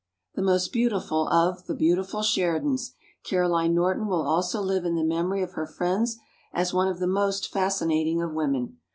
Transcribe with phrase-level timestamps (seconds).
[0.35, 5.43] ]"The most beautiful of 'the beautiful Sheridans,' Caroline Norton will also live in the memory
[5.43, 6.17] of her friends
[6.51, 8.79] as one of the most fascinating of women.